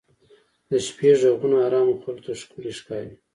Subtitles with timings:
[0.69, 3.13] د شپې ږغونه ارامو خلکو ته ښکلي ښکاري.